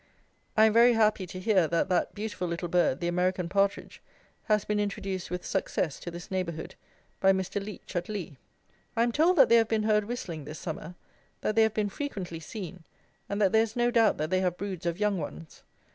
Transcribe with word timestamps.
I 0.57 0.65
am 0.65 0.73
very 0.73 0.93
happy 0.93 1.27
to 1.27 1.39
hear 1.39 1.67
that 1.67 1.87
that 1.89 2.15
beautiful 2.15 2.47
little 2.47 2.67
bird, 2.67 3.01
the 3.01 3.07
American 3.07 3.47
partridge, 3.47 4.01
has 4.45 4.65
been 4.65 4.79
introduced 4.79 5.29
with 5.29 5.45
success 5.45 5.99
to 5.99 6.09
this 6.09 6.31
neighbourhood, 6.31 6.73
by 7.19 7.31
Mr. 7.33 7.63
Leech 7.63 7.95
at 7.95 8.09
Lea. 8.09 8.35
I 8.97 9.03
am 9.03 9.11
told 9.11 9.35
that 9.35 9.47
they 9.47 9.57
have 9.57 9.67
been 9.67 9.83
heard 9.83 10.05
whistling 10.05 10.45
this 10.45 10.57
summer; 10.57 10.95
that 11.41 11.55
they 11.55 11.61
have 11.61 11.75
been 11.75 11.89
frequently 11.89 12.39
seen, 12.39 12.83
and 13.29 13.39
that 13.39 13.51
there 13.51 13.61
is 13.61 13.75
no 13.75 13.91
doubt 13.91 14.17
that 14.17 14.31
they 14.31 14.39
have 14.39 14.57
broods 14.57 14.87
of 14.87 14.99
young 14.99 15.19
ones. 15.19 15.61